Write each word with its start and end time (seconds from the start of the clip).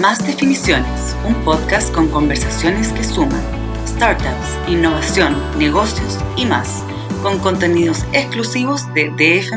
Más 0.00 0.26
Definiciones, 0.26 1.14
un 1.26 1.34
podcast 1.44 1.94
con 1.94 2.08
conversaciones 2.08 2.90
que 2.94 3.04
suman 3.04 3.42
startups, 3.86 4.58
innovación, 4.66 5.36
negocios 5.58 6.18
y 6.34 6.46
más, 6.46 6.82
con 7.22 7.38
contenidos 7.40 8.02
exclusivos 8.14 8.82
de 8.94 9.10
DF. 9.10 9.52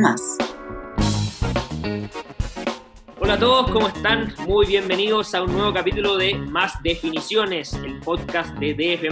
Hola 3.22 3.36
a 3.36 3.40
todos, 3.40 3.72
¿cómo 3.72 3.88
están? 3.88 4.34
Muy 4.46 4.66
bienvenidos 4.66 5.34
a 5.34 5.42
un 5.42 5.54
nuevo 5.54 5.74
capítulo 5.74 6.18
de 6.18 6.36
Más 6.36 6.84
Definiciones, 6.84 7.74
el 7.74 8.02
podcast 8.02 8.54
de 8.58 8.74
DF, 8.74 9.06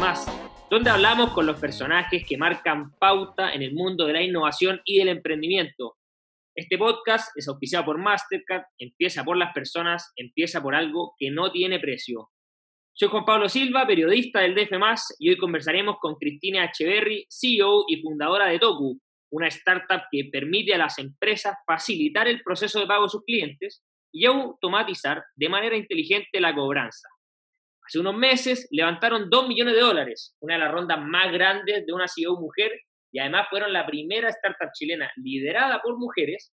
donde 0.70 0.90
hablamos 0.90 1.32
con 1.32 1.46
los 1.46 1.58
personajes 1.58 2.26
que 2.28 2.38
marcan 2.38 2.92
pauta 3.00 3.54
en 3.54 3.62
el 3.62 3.74
mundo 3.74 4.06
de 4.08 4.14
la 4.14 4.22
innovación 4.22 4.82
y 4.84 4.98
del 4.98 5.08
emprendimiento 5.08 5.96
este 6.56 6.78
podcast 6.78 7.36
es 7.36 7.48
auspiciado 7.48 7.86
por 7.86 7.98
Mastercard, 7.98 8.66
empieza 8.78 9.24
por 9.24 9.38
las 9.38 9.52
personas, 9.54 10.12
empieza 10.16 10.62
por 10.62 10.76
algo 10.76 11.16
que 11.18 11.32
no 11.32 11.52
tiene 11.52 11.80
precio. 11.80 12.30
Soy 12.94 13.08
Juan 13.08 13.26
Pablo 13.26 13.50
Silva, 13.50 13.88
periodista 13.88 14.42
del 14.42 14.54
DF+, 14.54 14.72
y 15.18 15.30
hoy 15.30 15.38
conversaremos 15.38 15.96
con 16.00 16.14
Cristina 16.14 16.66
Echeverry, 16.66 17.26
CEO 17.28 17.86
y 17.88 18.00
fundadora 18.04 18.46
de 18.46 18.60
Toku, 18.60 19.02
una 19.32 19.48
startup 19.48 20.04
que 20.12 20.30
permite 20.32 20.76
a 20.76 20.78
las 20.78 21.00
empresas 21.00 21.56
facilitar 21.66 22.28
el 22.28 22.44
proceso 22.44 22.80
de 22.80 22.86
pago 22.86 23.06
de 23.06 23.10
sus 23.10 23.24
clientes 23.24 23.84
y 24.14 24.28
automatizar 24.28 25.24
de 25.36 25.50
manera 25.50 25.76
inteligente 25.76 26.40
la 26.40 26.54
cobranza. 26.54 27.08
Hace 27.84 27.98
unos 27.98 28.16
meses 28.16 28.68
levantaron 28.70 29.28
2 29.28 29.48
millones 29.48 29.74
de 29.74 29.82
dólares, 29.82 30.38
una 30.40 30.54
de 30.54 30.60
las 30.60 30.72
rondas 30.72 31.00
más 31.02 31.32
grandes 31.34 31.84
de 31.84 31.94
una 31.94 32.08
CEO 32.08 32.40
mujer 32.40 32.72
y 33.14 33.20
además 33.20 33.48
fueron 33.50 33.72
la 33.72 33.86
primera 33.86 34.30
startup 34.30 34.72
chilena 34.74 35.10
liderada 35.18 35.80
por 35.82 35.98
mujeres 35.98 36.52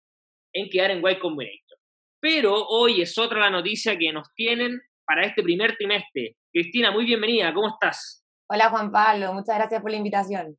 en 0.53 0.69
quedar 0.69 0.91
en 0.91 0.99
Y 0.99 1.19
Combinator. 1.19 1.79
Pero 2.21 2.67
hoy 2.69 3.01
es 3.01 3.17
otra 3.17 3.41
la 3.41 3.51
noticia 3.51 3.97
que 3.97 4.13
nos 4.13 4.29
tienen 4.35 4.79
para 5.07 5.23
este 5.23 5.43
primer 5.43 5.75
trimestre. 5.77 6.37
Cristina, 6.53 6.91
muy 6.91 7.07
bienvenida, 7.07 7.55
¿cómo 7.55 7.69
estás? 7.69 8.27
Hola 8.47 8.69
Juan 8.69 8.93
Pablo, 8.93 9.33
muchas 9.33 9.57
gracias 9.57 9.81
por 9.81 9.91
la 9.91 9.97
invitación. 9.97 10.59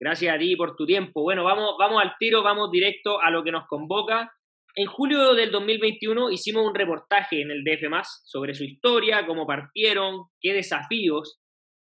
Gracias 0.00 0.34
a 0.34 0.38
ti 0.38 0.56
por 0.56 0.74
tu 0.74 0.86
tiempo. 0.86 1.22
Bueno, 1.22 1.44
vamos, 1.44 1.74
vamos 1.78 2.02
al 2.02 2.14
tiro, 2.18 2.42
vamos 2.42 2.70
directo 2.70 3.20
a 3.20 3.30
lo 3.30 3.44
que 3.44 3.52
nos 3.52 3.66
convoca. 3.66 4.32
En 4.74 4.86
julio 4.86 5.34
del 5.34 5.50
2021 5.50 6.30
hicimos 6.30 6.66
un 6.66 6.74
reportaje 6.74 7.42
en 7.42 7.50
el 7.50 7.62
DF 7.62 7.84
sobre 8.24 8.54
su 8.54 8.64
historia, 8.64 9.26
cómo 9.26 9.46
partieron, 9.46 10.24
qué 10.40 10.54
desafíos 10.54 11.40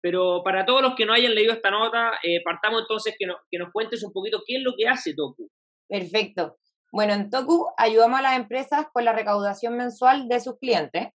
pero 0.01 0.41
para 0.43 0.65
todos 0.65 0.81
los 0.81 0.95
que 0.95 1.05
no 1.05 1.13
hayan 1.13 1.35
leído 1.35 1.53
esta 1.53 1.71
nota, 1.71 2.13
eh, 2.23 2.41
partamos 2.43 2.81
entonces 2.81 3.15
que, 3.17 3.27
que 3.49 3.57
nos 3.57 3.71
cuentes 3.71 4.03
un 4.03 4.13
poquito 4.13 4.41
qué 4.45 4.57
es 4.57 4.63
lo 4.63 4.73
que 4.77 4.87
hace 4.87 5.13
Toku. 5.13 5.49
Perfecto. 5.87 6.57
Bueno, 6.91 7.13
en 7.13 7.29
Toku 7.29 7.67
ayudamos 7.77 8.19
a 8.19 8.23
las 8.23 8.35
empresas 8.35 8.87
con 8.91 9.05
la 9.05 9.13
recaudación 9.13 9.75
mensual 9.77 10.27
de 10.27 10.39
sus 10.39 10.57
clientes, 10.57 11.09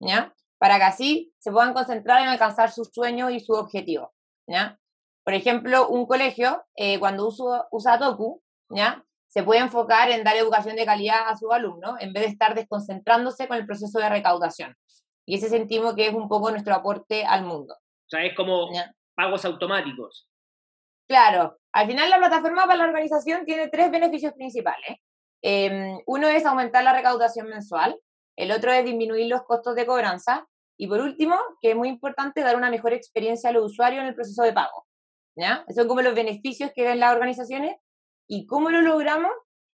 ¿ya? 0.00 0.34
Para 0.58 0.78
que 0.78 0.84
así 0.84 1.32
se 1.38 1.52
puedan 1.52 1.74
concentrar 1.74 2.22
en 2.22 2.28
alcanzar 2.28 2.70
sus 2.70 2.90
sueños 2.92 3.32
y 3.32 3.40
sus 3.40 3.58
objetivos, 3.58 4.08
¿ya? 4.46 4.78
Por 5.24 5.34
ejemplo, 5.34 5.88
un 5.88 6.06
colegio, 6.06 6.64
eh, 6.76 6.98
cuando 6.98 7.28
usa 7.28 7.98
Toku, 7.98 8.42
¿ya? 8.70 9.04
Se 9.26 9.42
puede 9.42 9.60
enfocar 9.60 10.10
en 10.10 10.24
dar 10.24 10.36
educación 10.36 10.76
de 10.76 10.86
calidad 10.86 11.28
a 11.28 11.36
sus 11.36 11.52
alumnos 11.52 11.96
en 12.00 12.14
vez 12.14 12.22
de 12.22 12.30
estar 12.30 12.54
desconcentrándose 12.54 13.46
con 13.46 13.58
el 13.58 13.66
proceso 13.66 13.98
de 13.98 14.08
recaudación. 14.08 14.74
Y 15.26 15.36
ese 15.36 15.50
sentimos 15.50 15.94
que 15.94 16.06
es 16.06 16.14
un 16.14 16.28
poco 16.28 16.50
nuestro 16.50 16.74
aporte 16.74 17.26
al 17.26 17.44
mundo. 17.44 17.76
O 18.08 18.10
sea, 18.10 18.24
es 18.24 18.34
como 18.34 18.70
pagos 19.14 19.44
automáticos. 19.44 20.28
Claro, 21.06 21.58
al 21.72 21.86
final 21.86 22.08
la 22.08 22.18
plataforma 22.18 22.62
para 22.62 22.78
la 22.78 22.84
organización 22.84 23.44
tiene 23.44 23.68
tres 23.68 23.90
beneficios 23.90 24.32
principales. 24.32 24.96
Em, 25.42 25.98
uno 26.06 26.28
es 26.28 26.46
aumentar 26.46 26.82
la 26.84 26.94
recaudación 26.94 27.48
mensual, 27.48 27.98
el 28.36 28.50
otro 28.50 28.72
es 28.72 28.84
disminuir 28.84 29.28
los 29.28 29.42
costos 29.42 29.74
de 29.74 29.84
cobranza 29.84 30.46
y 30.78 30.86
por 30.86 31.00
último, 31.00 31.36
que 31.60 31.70
es 31.70 31.76
muy 31.76 31.88
importante, 31.88 32.40
dar 32.40 32.56
una 32.56 32.70
mejor 32.70 32.92
experiencia 32.92 33.50
a 33.50 33.52
los 33.52 33.64
usuarios 33.64 34.00
en 34.00 34.08
el 34.08 34.14
proceso 34.14 34.42
de 34.42 34.52
pago. 34.52 34.86
¿ya? 35.36 35.64
Esos 35.66 35.82
son 35.82 35.88
como 35.88 36.02
los 36.02 36.14
beneficios 36.14 36.70
que 36.74 36.84
ven 36.84 37.00
las 37.00 37.12
organizaciones 37.12 37.76
y 38.26 38.46
cómo 38.46 38.70
lo 38.70 38.80
logramos, 38.80 39.32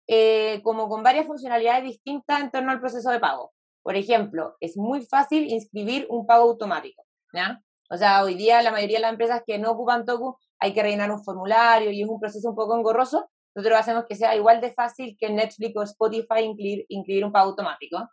eh, 0.07 0.61
como 0.63 0.88
con 0.90 1.03
varias 1.03 1.25
funcionalidades 1.25 1.84
distintas 1.84 2.41
en 2.41 2.51
torno 2.51 2.72
al 2.72 2.79
proceso 2.79 3.11
de 3.11 3.19
pago. 3.19 3.53
Por 3.81 3.96
ejemplo, 3.96 4.56
es 4.59 4.75
muy 4.78 5.06
fácil 5.06 5.50
inscribir 5.50 6.06
un 6.09 6.28
pago 6.28 6.50
automático. 6.50 7.06
¿ya? 7.34 7.61
O 7.89 7.97
sea, 7.97 8.23
hoy 8.23 8.35
día 8.35 8.61
la 8.61 8.72
mayoría 8.72 8.97
de 8.97 9.01
las 9.01 9.11
empresas 9.11 9.41
que 9.45 9.57
no 9.57 9.72
ocupan 9.72 10.05
Toku 10.05 10.38
hay 10.59 10.73
que 10.73 10.83
rellenar 10.83 11.11
un 11.11 11.23
formulario 11.23 11.91
y 11.91 12.01
es 12.01 12.09
un 12.09 12.19
proceso 12.19 12.50
un 12.50 12.55
poco 12.55 12.77
engorroso. 12.77 13.29
Nosotros 13.55 13.79
hacemos 13.79 14.05
que 14.07 14.16
sea 14.16 14.35
igual 14.35 14.61
de 14.61 14.72
fácil 14.73 15.17
que 15.19 15.29
Netflix 15.29 15.75
o 15.75 15.83
Spotify 15.83 16.41
incluir, 16.88 17.25
un 17.25 17.31
pago 17.31 17.49
automático. 17.49 18.07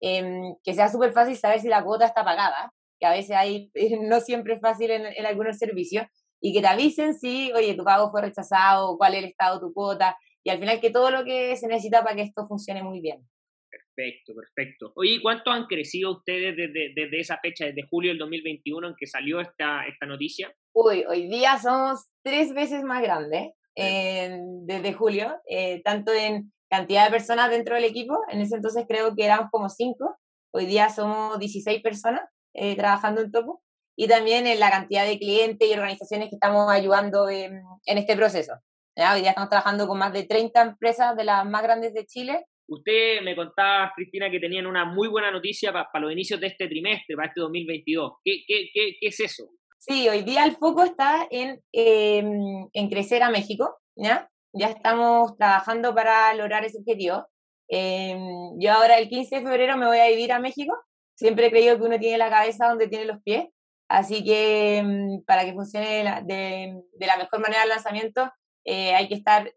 Em, 0.00 0.54
que 0.64 0.74
sea 0.74 0.88
súper 0.88 1.12
fácil 1.12 1.36
saber 1.36 1.60
si 1.60 1.68
la 1.68 1.84
cuota 1.84 2.06
está 2.06 2.24
pagada, 2.24 2.72
que 2.98 3.06
a 3.06 3.10
veces 3.10 3.36
hay, 3.36 3.70
no 4.02 4.20
siempre 4.20 4.54
es 4.54 4.60
fácil 4.60 4.90
en, 4.90 5.06
en 5.06 5.26
algunos 5.26 5.58
servicios, 5.58 6.06
y 6.40 6.52
que 6.52 6.60
te 6.60 6.66
avisen 6.66 7.14
si, 7.14 7.52
oye, 7.52 7.74
tu 7.74 7.84
pago 7.84 8.10
fue 8.10 8.20
rechazado, 8.22 8.98
cuál 8.98 9.14
es 9.14 9.20
el 9.20 9.30
estado 9.30 9.60
de 9.60 9.66
tu 9.66 9.72
cuota, 9.72 10.16
y 10.42 10.50
al 10.50 10.58
final 10.58 10.80
que 10.80 10.90
todo 10.90 11.10
lo 11.10 11.24
que 11.24 11.56
se 11.56 11.68
necesita 11.68 12.02
para 12.02 12.16
que 12.16 12.22
esto 12.22 12.46
funcione 12.48 12.82
muy 12.82 13.00
bien. 13.00 13.26
Perfecto, 13.94 14.32
perfecto. 14.34 14.92
Oye, 14.96 15.20
¿cuánto 15.20 15.50
han 15.50 15.66
crecido 15.66 16.12
ustedes 16.12 16.56
desde, 16.56 17.20
esa 17.20 17.38
fecha, 17.38 17.66
desde 17.66 17.86
julio 17.88 18.10
del 18.10 18.18
2021 18.18 18.88
en 18.88 18.94
que 18.96 19.06
salió 19.06 19.40
esta, 19.40 19.86
esta 19.86 20.06
noticia? 20.06 20.54
Uy, 20.72 21.04
hoy 21.08 21.28
día 21.28 21.58
somos 21.58 22.06
tres 22.22 22.54
veces 22.54 22.84
más 22.84 23.02
grandes 23.02 23.52
desde 23.74 24.92
julio, 24.92 25.40
eh, 25.48 25.82
tanto 25.82 26.12
en 26.12 26.52
cantidad 26.68 27.06
de 27.06 27.10
personas 27.10 27.50
dentro 27.50 27.74
del 27.74 27.84
equipo, 27.84 28.18
en 28.30 28.40
ese 28.40 28.56
entonces 28.56 28.84
creo 28.88 29.14
que 29.14 29.24
éramos 29.24 29.50
como 29.50 29.68
cinco, 29.68 30.18
hoy 30.52 30.66
día 30.66 30.88
somos 30.88 31.38
16 31.38 31.82
personas 31.82 32.22
eh, 32.54 32.76
trabajando 32.76 33.20
en 33.20 33.30
Topo, 33.30 33.62
y 33.96 34.08
también 34.08 34.46
en 34.46 34.58
la 34.58 34.70
cantidad 34.70 35.04
de 35.04 35.18
clientes 35.18 35.68
y 35.68 35.72
organizaciones 35.72 36.30
que 36.30 36.36
estamos 36.36 36.70
ayudando 36.70 37.28
en, 37.28 37.62
este 37.84 38.16
proceso. 38.16 38.54
Hoy 38.96 39.20
día 39.20 39.30
estamos 39.30 39.50
trabajando 39.50 39.86
con 39.86 39.98
más 39.98 40.12
de 40.12 40.24
30 40.24 40.62
empresas 40.62 41.16
de 41.16 41.24
las 41.24 41.44
más 41.46 41.62
grandes 41.62 41.92
de 41.94 42.06
Chile 42.06 42.46
Usted 42.68 43.22
me 43.22 43.36
contaba, 43.36 43.92
Cristina, 43.94 44.30
que 44.30 44.40
tenían 44.40 44.66
una 44.66 44.84
muy 44.84 45.08
buena 45.08 45.30
noticia 45.30 45.72
para 45.72 46.00
los 46.00 46.12
inicios 46.12 46.40
de 46.40 46.46
este 46.48 46.68
trimestre, 46.68 47.16
para 47.16 47.28
este 47.28 47.40
2022. 47.40 48.12
¿Qué, 48.24 48.44
qué, 48.46 48.68
qué, 48.72 48.96
qué 49.00 49.06
es 49.08 49.20
eso? 49.20 49.50
Sí, 49.78 50.08
hoy 50.08 50.22
día 50.22 50.44
el 50.44 50.56
foco 50.56 50.84
está 50.84 51.26
en, 51.30 51.60
em, 51.72 52.68
en 52.72 52.88
crecer 52.88 53.22
a 53.22 53.30
México, 53.30 53.78
¿ya? 53.96 54.30
Ya 54.52 54.68
estamos 54.68 55.36
trabajando 55.36 55.94
para 55.94 56.32
lograr 56.34 56.64
ese 56.64 56.78
objetivo. 56.78 57.26
Em, 57.68 58.20
yo 58.60 58.72
ahora 58.72 58.98
el 58.98 59.08
15 59.08 59.36
de 59.36 59.42
febrero 59.42 59.76
me 59.76 59.86
voy 59.86 59.98
a 59.98 60.08
vivir 60.08 60.30
a 60.30 60.38
México. 60.38 60.76
Siempre 61.16 61.46
he 61.46 61.50
creído 61.50 61.76
que 61.76 61.82
uno 61.82 61.98
tiene 61.98 62.18
la 62.18 62.30
cabeza 62.30 62.68
donde 62.68 62.86
tiene 62.86 63.06
los 63.06 63.20
pies. 63.22 63.46
Así 63.88 64.22
que 64.24 64.78
em, 64.78 65.22
para 65.26 65.44
que 65.44 65.52
funcione 65.52 66.04
de 66.04 66.22
de, 66.24 66.82
de 66.92 67.06
la 67.06 67.16
mejor 67.16 67.40
manera 67.40 67.64
el 67.64 67.70
lanzamiento, 67.70 68.30
eh, 68.64 68.94
hay 68.94 69.08
que 69.08 69.14
estar 69.14 69.52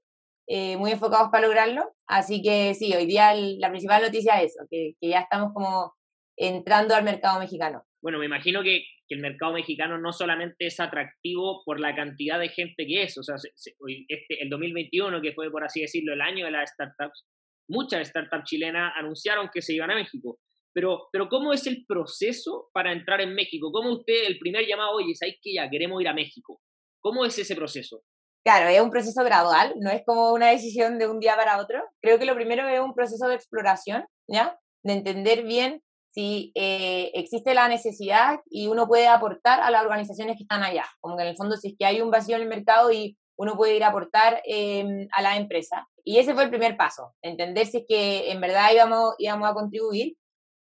eh, 0.48 0.78
muy 0.78 0.92
enfocados 0.92 1.30
para 1.32 1.48
lograrlo. 1.48 1.94
Así 2.08 2.42
que 2.42 2.74
sí, 2.76 2.94
hoy 2.94 3.06
día 3.06 3.34
la 3.34 3.70
principal 3.70 4.04
noticia 4.04 4.42
es 4.42 4.52
eso, 4.52 4.66
que, 4.70 4.94
ya 5.02 5.22
estamos 5.22 5.54
como 5.54 5.94
entrando 6.38 6.96
al 6.96 7.04
mercado 7.04 7.40
mexicano. 7.40 7.84
Bueno, 8.02 8.20
me 8.20 8.26
imagino 8.26 8.62
que, 8.62 8.84
el 9.08 9.20
mercado 9.20 9.54
mexicano 9.54 10.00
no 10.00 10.12
solamente 10.12 10.66
es 10.66 10.80
atractivo 10.80 11.62
por 11.64 11.80
la 11.80 11.96
cantidad 11.96 12.40
de 12.40 12.50
gente 12.50 12.88
que 12.88 13.04
es, 13.04 13.16
o 13.20 13.24
sea, 13.24 13.36
este, 13.36 14.42
el 14.42 14.50
2021, 14.50 15.22
que 15.22 15.34
fue 15.34 15.52
por 15.52 15.64
así 15.64 15.82
decirlo 15.82 16.14
el 16.14 16.22
año 16.22 16.46
de 16.46 16.52
las 16.52 16.72
startups, 16.72 17.24
muchas 17.68 18.08
startups 18.08 18.46
chilenas 18.46 18.94
anunciaron 18.96 19.52
que 19.54 19.62
se 19.62 19.76
iban 19.76 19.92
a 19.92 19.96
México. 19.96 20.40
Pero, 20.74 21.08
pero 21.12 21.30
¿cómo 21.30 21.54
es 21.54 21.68
el 21.68 21.86
proceso 21.88 22.70
para 22.74 22.92
entrar 22.92 23.22
en 23.22 23.36
México? 23.36 23.72
¿Cómo 23.72 23.92
usted, 23.94 24.26
el 24.26 24.40
primer 24.40 24.66
llamado, 24.66 24.96
oye, 24.96 25.14
¿sabes 25.14 25.36
que 25.40 25.54
ya 25.54 25.70
queremos 25.70 26.02
ir 26.02 26.08
a 26.08 26.14
México? 26.14 26.60
¿Cómo 27.00 27.26
es 27.26 27.38
ese 27.38 27.56
proceso? 27.56 28.02
Claro, 28.46 28.70
es 28.70 28.80
un 28.80 28.92
proceso 28.92 29.24
gradual, 29.24 29.74
no 29.80 29.90
es 29.90 30.04
como 30.06 30.32
una 30.32 30.50
decisión 30.52 31.00
de 31.00 31.08
un 31.08 31.20
día 31.20 31.36
para 31.36 31.58
otro. 31.58 31.84
Creo 32.00 32.20
que 32.20 32.26
lo 32.26 32.36
primero 32.36 32.68
es 32.68 32.80
un 32.80 32.94
proceso 32.94 33.28
de 33.28 33.34
exploración, 33.34 34.06
¿ya? 34.28 34.60
De 34.84 34.94
entender 34.94 35.44
bien 35.44 35.82
si 36.12 36.52
eh, 36.54 37.09
existe 37.16 37.56
la 37.56 37.68
necesidad 37.68 38.40
y 38.47 38.68
uno 38.68 38.88
puede 38.88 39.08
aportar 39.08 39.62
a 39.62 39.72
las 39.72 39.82
organizaciones 39.82 40.38
que 40.38 40.44
están 40.44 40.62
allá. 40.62 40.86
Como 41.02 41.18
que 41.18 41.24
en 41.24 41.30
el 41.30 41.36
fondo, 41.36 41.58
si 41.58 41.70
es 41.70 41.74
que 41.78 41.88
hay 41.88 42.02
un 42.02 42.12
vacío 42.12 42.36
en 42.36 42.44
el 42.44 42.47
mercado 42.47 42.92
y 42.92 43.18
uno 43.36 43.58
puede 43.58 43.78
ir 43.78 43.84
a 43.84 43.88
aportar 43.88 44.44
em, 44.46 45.08
a 45.12 45.24
la 45.24 45.38
empresa. 45.38 45.88
Y 46.03 46.20
ese 46.20 46.36
fue 46.36 46.44
el 46.44 46.52
primer 46.52 46.78
paso, 46.78 47.16
entender 47.24 47.66
si 47.66 47.78
es 47.78 47.86
que 47.88 48.32
en 48.32 48.41
verdad 48.41 48.70
íbamos, 48.72 49.16
íbamos 49.18 49.50
a 49.50 49.56
contribuir. 49.56 50.18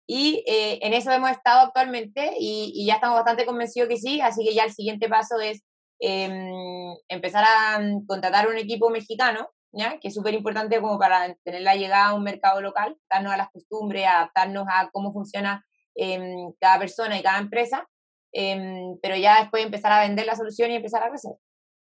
Y 0.05 0.43
eh, 0.47 0.79
en 0.81 0.93
eso 0.93 1.11
hemos 1.11 1.31
estado 1.31 1.61
actualmente 1.67 2.33
y, 2.37 2.73
y 2.75 2.85
ya 2.87 2.95
estamos 2.95 3.15
bastante 3.15 3.45
convencidos 3.45 3.87
que 3.87 3.97
sí, 3.97 4.19
así 4.19 4.43
que 4.43 4.53
ya 4.53 4.65
el 4.65 4.73
siguiente 4.73 5.07
paso 5.07 5.39
es 5.39 5.63
Em, 5.99 6.95
empezar 7.09 7.43
a 7.45 7.79
mm, 7.79 8.05
contratar 8.07 8.47
un 8.47 8.57
equipo 8.57 8.89
mexicano, 8.89 9.49
¿ya? 9.73 9.99
que 9.99 10.07
es 10.07 10.13
súper 10.13 10.33
importante 10.33 10.79
como 10.79 10.97
para 10.97 11.35
tener 11.43 11.61
la 11.61 11.75
llegada 11.75 12.07
a 12.07 12.13
un 12.13 12.23
mercado 12.23 12.61
local, 12.61 12.95
adaptarnos 13.09 13.33
a 13.33 13.37
las 13.37 13.49
costumbres, 13.49 14.05
adaptarnos 14.07 14.65
a 14.71 14.89
cómo 14.91 15.11
funciona 15.11 15.65
em, 15.95 16.53
cada 16.59 16.79
persona 16.79 17.19
y 17.19 17.21
cada 17.21 17.39
empresa, 17.39 17.85
em, 18.31 18.97
pero 19.01 19.17
ya 19.17 19.41
después 19.41 19.65
empezar 19.65 19.91
a 19.91 20.01
vender 20.01 20.25
la 20.25 20.35
solución 20.35 20.71
y 20.71 20.75
empezar 20.75 21.03
a 21.03 21.09
crecer. 21.09 21.33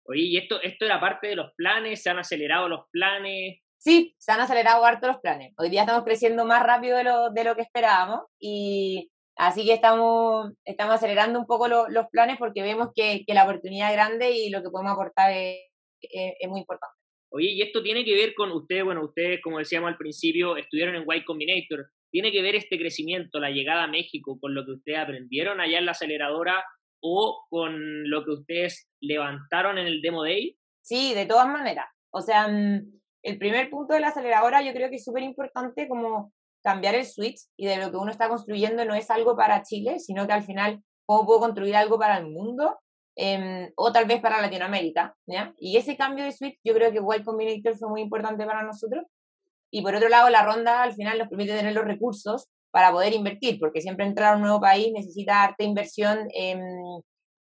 Oye, 0.06 0.22
¿y 0.22 0.38
esto, 0.38 0.62
esto 0.62 0.86
era 0.86 1.02
parte 1.02 1.28
de 1.28 1.36
los 1.36 1.52
planes? 1.58 2.02
¿Se 2.02 2.10
han 2.10 2.20
acelerado 2.20 2.70
los 2.70 2.86
planes? 2.92 3.60
Sí, 3.78 4.16
se 4.18 4.32
han 4.32 4.40
acelerado 4.40 4.86
harto 4.86 5.08
los 5.08 5.20
planes. 5.20 5.54
Hoy 5.58 5.70
día 5.70 5.82
estamos 5.82 6.06
creciendo 6.06 6.46
más 6.46 6.64
rápido 6.64 6.98
de 6.98 7.04
lo, 7.04 7.30
de 7.32 7.44
lo 7.44 7.56
que 7.56 7.64
esperábamos 7.64 8.22
y 8.40 9.12
Así 9.38 9.66
que 9.66 9.74
estamos, 9.74 10.52
estamos 10.66 10.96
acelerando 10.96 11.40
un 11.40 11.46
poco 11.46 11.68
los 11.68 12.08
planes 12.12 12.38
porque 12.40 12.64
vemos 12.64 12.90
que, 12.96 13.24
que, 13.26 13.34
la 13.36 13.44
oportunidad 13.44 13.90
es 13.90 13.96
grande 13.96 14.32
y 14.32 14.50
lo 14.50 14.64
que 14.64 14.70
podemos 14.70 14.94
aportar 14.94 15.32
es, 15.32 15.60
es, 16.02 16.50
muy 16.50 16.62
importante. 16.62 16.96
Oye, 17.30 17.52
y 17.52 17.62
esto 17.62 17.84
tiene 17.84 18.04
que 18.04 18.16
ver 18.16 18.34
con 18.34 18.52
ustedes, 18.52 18.84
bueno, 18.84 19.04
ustedes, 19.04 19.40
como 19.44 19.60
decíamos 19.60 19.90
al 19.90 19.98
principio, 19.98 20.58
estudiaron 20.58 20.96
en 20.96 21.06
Y 21.08 21.24
Combinator. 21.24 21.88
¿Tiene 22.10 22.32
que 22.32 22.42
ver 22.42 22.56
este 22.56 22.80
crecimiento, 22.80 23.40
la 23.40 23.52
llegada 23.52 23.84
a 23.84 23.88
México, 23.88 24.40
con 24.40 24.56
lo 24.56 24.66
que 24.66 24.72
ustedes 24.72 24.98
aprendieron 24.98 25.60
allá 25.60 25.78
en 25.78 25.86
la 25.86 25.92
aceleradora 25.92 26.64
o 27.02 27.46
con 27.50 28.10
lo 28.10 28.26
que 28.26 28.32
ustedes 28.32 28.90
levantaron 29.02 29.78
en 29.78 29.86
el 29.86 30.02
Demo 30.02 30.24
Day? 30.24 30.58
Sí, 30.82 31.14
de 31.14 31.26
todas 31.28 31.48
maneras. 31.48 31.86
O 32.12 32.22
sea, 32.22 32.48
mm, 32.48 32.82
el 33.24 33.38
primer 33.38 33.70
punto 33.70 33.94
de 33.94 34.00
la 34.00 34.08
aceleradora 34.08 34.64
yo 34.64 34.74
creo 34.74 34.90
que 34.90 34.96
es 34.96 35.04
súper 35.04 35.22
importante 35.22 35.88
como 35.88 36.34
cambiar 36.64 36.96
el 36.96 37.06
switch 37.06 37.42
y 37.56 37.68
de 37.68 37.78
lo 37.78 37.92
que 37.92 37.98
uno 37.98 38.12
está 38.12 38.30
construyendo 38.30 38.84
no 38.86 38.94
es 38.96 39.10
algo 39.10 39.36
para 39.36 39.64
Chile, 39.64 40.00
sino 40.00 40.28
que 40.28 40.34
al 40.34 40.44
final, 40.44 40.82
¿cómo 41.06 41.26
puedo 41.26 41.40
construir 41.40 41.76
algo 41.76 41.98
para 41.98 42.18
el 42.18 42.28
mundo? 42.28 42.78
Em, 43.16 43.72
o 43.76 43.92
tal 43.92 44.06
vez 44.06 44.22
para 44.22 44.42
Latinoamérica, 44.42 45.16
¿ya? 45.26 45.54
Y 45.58 45.78
ese 45.78 45.98
cambio 45.98 46.24
de 46.24 46.32
switch 46.32 46.60
yo 46.64 46.74
creo 46.76 46.92
que 46.92 47.00
Y 47.00 47.24
Combinator 47.24 47.76
fue 47.76 47.90
muy 47.90 48.02
importante 48.02 48.46
para 48.46 48.64
nosotros. 48.64 49.06
Y 49.72 49.82
por 49.82 49.96
otro 49.96 50.10
lado, 50.10 50.30
la 50.30 50.44
ronda 50.44 50.84
al 50.84 50.94
final 50.94 51.18
nos 51.18 51.28
permite 51.28 51.56
tener 51.56 51.74
los 51.74 51.86
recursos 51.86 52.48
para 52.72 52.92
poder 52.92 53.14
invertir, 53.14 53.60
porque 53.60 53.82
siempre 53.82 54.06
entrar 54.06 54.34
a 54.34 54.36
un 54.36 54.44
nuevo 54.44 54.62
país 54.62 54.92
necesita 54.94 55.44
arte 55.44 55.64
inversión 55.64 56.28
en, 56.34 56.62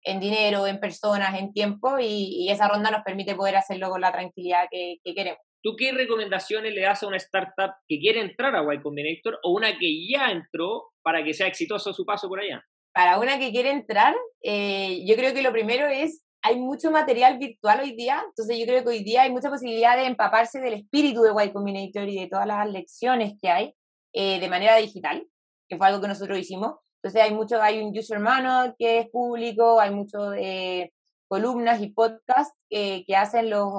en, 0.04 0.20
dinero, 0.20 0.68
en 0.68 0.80
personas, 0.80 1.40
en 1.40 1.54
tiempo, 1.54 1.98
y, 2.00 2.50
esa 2.50 2.68
ronda 2.68 2.92
nos 2.92 3.04
permite 3.04 3.36
poder 3.36 3.56
hacerlo 3.56 3.90
con 3.90 4.02
la 4.02 4.12
tranquilidad 4.12 4.68
que 4.70 5.00
queremos. 5.16 5.51
¿Tú 5.64 5.76
qué 5.78 5.92
recomendaciones 5.92 6.74
le 6.74 6.82
das 6.82 7.04
a 7.04 7.08
una 7.08 7.18
startup 7.18 7.74
que 7.88 8.00
quiere 8.00 8.20
entrar 8.20 8.56
a 8.56 8.74
Y 8.74 8.82
Combinator 8.82 9.40
o 9.44 9.54
una 9.54 9.78
que 9.78 10.08
ya 10.10 10.32
entró 10.32 10.90
para 11.04 11.24
que 11.24 11.34
sea 11.34 11.48
exitoso 11.48 11.94
su 11.94 12.04
paso 12.04 12.28
por 12.28 12.40
allá? 12.40 12.64
Para 12.94 13.20
una 13.20 13.38
que 13.38 13.52
quiere 13.52 13.70
entrar, 13.70 14.16
eh, 14.42 15.06
yo 15.06 15.16
creo 15.16 15.34
que 15.34 15.44
lo 15.44 15.52
primero 15.52 15.88
es, 15.88 16.24
hay 16.42 16.60
mucho 16.60 16.90
material 16.90 17.38
virtual 17.38 17.82
hoy 17.82 17.96
día, 17.96 18.24
entonces 18.28 18.58
yo 18.58 18.66
creo 18.66 18.84
que 18.84 18.90
hoy 18.90 19.04
día 19.04 19.22
hay 19.22 19.32
mucha 19.32 19.50
posibilidad 19.50 19.96
de 19.96 20.06
empaparse 20.06 20.60
del 20.60 20.74
espíritu 20.74 21.22
de 21.22 21.32
Y 21.46 21.54
Combinator 21.54 22.10
y 22.10 22.20
de 22.20 22.28
todas 22.28 22.48
las 22.48 22.68
lecciones 22.68 23.34
que 23.40 23.50
hay 23.50 23.76
eh, 24.14 24.40
de 24.40 24.50
manera 24.50 24.78
digital, 24.78 25.28
que 25.70 25.78
fue 25.78 25.88
algo 25.88 26.02
que 26.02 26.08
nosotros 26.08 26.40
hicimos. 26.40 26.74
Entonces 27.04 27.22
hay 27.22 27.34
mucho, 27.34 27.62
hay 27.62 27.82
un 27.82 27.98
user 27.98 28.20
manual 28.20 28.76
que 28.78 29.00
es 29.00 29.10
público, 29.10 29.80
hay 29.80 29.92
mucho 29.92 30.32
de 30.32 30.82
eh, 30.82 30.94
columnas 31.28 31.82
y 31.82 31.90
podcasts 31.90 32.58
que 32.70 33.16
hacen 33.16 33.50
los 33.50 33.72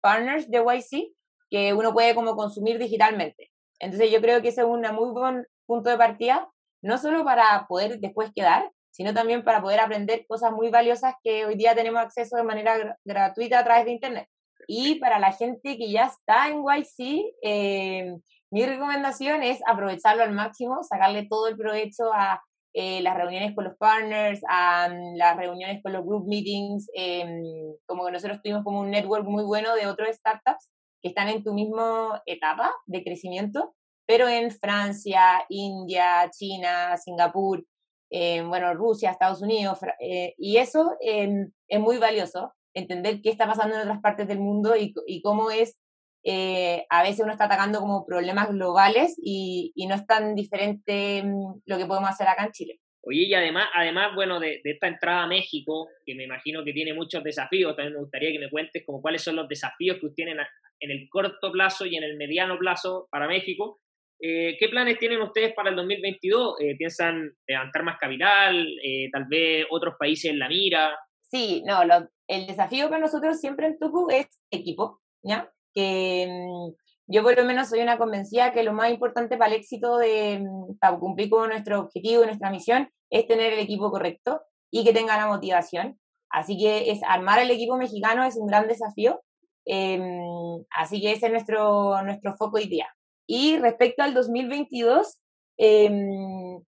partners 0.00 0.50
de 0.50 0.58
YC 0.58 1.12
que 1.50 1.72
uno 1.72 1.92
puede 1.92 2.14
como 2.14 2.36
consumir 2.36 2.78
digitalmente. 2.78 3.50
Entonces 3.78 4.10
yo 4.10 4.20
creo 4.20 4.42
que 4.42 4.48
ese 4.48 4.62
es 4.62 4.66
un 4.66 4.82
muy 4.94 5.12
buen 5.12 5.46
punto 5.66 5.90
de 5.90 5.96
partida, 5.96 6.48
no 6.82 6.98
solo 6.98 7.24
para 7.24 7.66
poder 7.68 7.98
después 8.00 8.30
quedar, 8.34 8.70
sino 8.90 9.14
también 9.14 9.44
para 9.44 9.62
poder 9.62 9.80
aprender 9.80 10.26
cosas 10.26 10.52
muy 10.52 10.70
valiosas 10.70 11.14
que 11.22 11.46
hoy 11.46 11.54
día 11.54 11.74
tenemos 11.74 12.00
acceso 12.00 12.36
de 12.36 12.42
manera 12.42 12.98
gratuita 13.04 13.60
a 13.60 13.64
través 13.64 13.84
de 13.84 13.92
Internet. 13.92 14.28
Y 14.66 14.96
para 14.96 15.18
la 15.18 15.32
gente 15.32 15.78
que 15.78 15.90
ya 15.90 16.06
está 16.06 16.48
en 16.48 16.62
YC, 16.62 17.34
eh, 17.42 18.16
mi 18.50 18.66
recomendación 18.66 19.42
es 19.42 19.60
aprovecharlo 19.66 20.22
al 20.22 20.32
máximo, 20.32 20.82
sacarle 20.82 21.26
todo 21.28 21.48
el 21.48 21.56
provecho 21.56 22.12
a 22.12 22.42
eh, 22.80 23.02
las 23.02 23.16
reuniones 23.16 23.56
con 23.56 23.64
los 23.64 23.76
partners, 23.76 24.40
mm, 24.42 25.16
las 25.16 25.36
reuniones 25.36 25.82
con 25.82 25.92
los 25.92 26.04
group 26.04 26.28
meetings, 26.28 26.88
em, 26.94 27.42
como 27.86 28.06
que 28.06 28.12
nosotros 28.12 28.40
tuvimos 28.40 28.62
como 28.62 28.78
un 28.78 28.92
network 28.92 29.24
muy 29.26 29.42
bueno 29.42 29.74
de 29.74 29.88
otros 29.88 30.14
startups 30.14 30.70
que 31.02 31.08
están 31.08 31.28
en 31.28 31.42
tu 31.42 31.52
misma 31.54 32.22
etapa 32.24 32.72
de 32.86 33.02
crecimiento, 33.02 33.74
pero 34.06 34.28
en 34.28 34.52
Francia, 34.52 35.44
India, 35.48 36.30
China, 36.30 36.96
Singapur, 36.96 37.64
em, 38.10 38.48
bueno, 38.48 38.72
Rusia, 38.74 39.10
Estados 39.10 39.42
Unidos, 39.42 39.80
eh, 39.98 40.34
y 40.38 40.58
eso 40.58 40.92
em, 41.00 41.50
es 41.66 41.80
muy 41.80 41.98
valioso, 41.98 42.54
entender 42.74 43.20
qué 43.22 43.30
está 43.30 43.48
pasando 43.48 43.74
en 43.74 43.82
otras 43.82 44.00
partes 44.00 44.28
del 44.28 44.38
mundo 44.38 44.76
y, 44.76 44.94
y 45.08 45.20
cómo 45.20 45.50
es 45.50 45.76
eh, 46.24 46.84
a 46.90 47.02
veces 47.02 47.20
uno 47.20 47.32
está 47.32 47.44
atacando 47.44 47.80
como 47.80 48.04
problemas 48.04 48.48
globales 48.50 49.16
y, 49.22 49.72
no 49.88 49.94
es 49.94 50.06
tan 50.06 50.34
diferente 50.34 51.22
mm, 51.22 51.62
lo 51.64 51.78
que 51.78 51.86
podemos 51.86 52.10
hacer 52.10 52.28
acá 52.28 52.44
en 52.44 52.52
Chile. 52.52 52.80
Oye, 53.02 53.22
y 53.22 53.34
además, 53.34 53.68
además 53.74 54.14
bueno, 54.14 54.38
de, 54.38 54.60
esta 54.64 54.88
entrada 54.88 55.22
a 55.22 55.26
México, 55.26 55.88
que 56.04 56.14
me 56.14 56.24
imagino 56.24 56.64
que 56.64 56.72
tiene 56.72 56.92
muchos 56.92 57.24
desafíos, 57.24 57.74
también 57.74 57.94
me 57.94 58.00
gustaría 58.00 58.32
que 58.32 58.38
me 58.38 58.50
cuentes 58.50 58.84
como 58.84 59.00
cuáles 59.00 59.22
son 59.22 59.36
los 59.36 59.48
desafíos 59.48 59.98
que 59.98 60.06
ustedes 60.06 60.16
tienen 60.28 60.46
en 60.80 60.90
el 60.90 61.08
corto 61.08 61.50
plazo 61.52 61.86
y 61.86 61.96
en 61.96 62.04
el 62.04 62.16
mediano 62.16 62.58
plazo 62.58 63.08
para 63.10 63.26
México. 63.26 63.80
Eh, 64.20 64.56
¿Qué 64.58 64.68
planes 64.68 64.98
tienen 64.98 65.22
ustedes 65.22 65.54
para 65.54 65.70
el 65.70 65.76
2022? 65.76 66.60
Eh, 66.60 66.76
¿Piensan 66.76 67.32
levantar 67.46 67.84
más 67.84 67.98
capital? 67.98 68.68
tal 69.12 69.24
vez 69.26 69.64
otros 69.70 69.94
países 69.98 70.32
en 70.32 70.40
la 70.40 70.48
mira? 70.48 70.98
Sí, 71.22 71.62
no, 71.64 71.80
el 72.26 72.46
desafío 72.46 72.88
para 72.88 73.00
nosotros 73.00 73.40
siempre 73.40 73.66
en 73.66 73.78
Tupu 73.78 74.10
es 74.10 74.26
equipo, 74.50 75.00
¿ya? 75.22 75.50
Que 75.74 76.26
mm, 76.28 76.72
yo 77.08 77.22
por 77.22 77.36
lo 77.36 77.44
menos 77.44 77.68
soy 77.68 77.80
una 77.80 77.98
convencida 77.98 78.52
que 78.52 78.62
lo 78.62 78.72
más 78.72 78.90
importante 78.90 79.36
para 79.36 79.54
el 79.54 79.60
éxito 79.60 79.96
de 79.98 80.40
mm, 80.40 80.78
para 80.78 80.98
cumplir 80.98 81.30
con 81.30 81.48
nuestro 81.48 81.80
objetivo 81.80 82.22
y 82.22 82.26
nuestra 82.26 82.50
misión 82.50 82.90
es 83.10 83.26
tener 83.26 83.52
el 83.52 83.60
equipo 83.60 83.90
correcto 83.90 84.42
y 84.70 84.84
que 84.84 84.92
tenga 84.92 85.16
la 85.16 85.26
motivación. 85.26 85.98
Así 86.30 86.58
que 86.58 86.90
es 86.90 87.00
armar 87.04 87.38
el 87.38 87.50
equipo 87.50 87.76
mexicano 87.76 88.24
es 88.24 88.36
un 88.36 88.46
gran 88.46 88.68
desafío. 88.68 89.22
Em, 89.64 90.64
así 90.70 91.00
que 91.00 91.12
ese 91.12 91.26
es 91.26 91.32
nuestro, 91.32 92.02
nuestro 92.02 92.34
foco 92.36 92.56
hoy 92.56 92.68
día. 92.68 92.88
Y 93.26 93.58
respecto 93.58 94.02
al 94.02 94.14
2022, 94.14 95.18
em, 95.58 96.62